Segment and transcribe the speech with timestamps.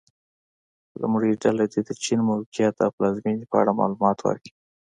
[1.01, 4.51] لومړۍ ډله دې د چین موقعیت او پلازمېنې په اړه معلومات ورکړي.